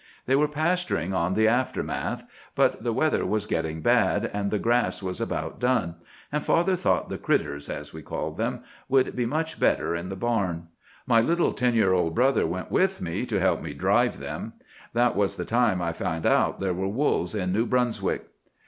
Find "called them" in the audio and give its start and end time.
8.01-8.61